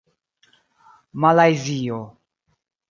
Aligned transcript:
malajzio 1.21 1.99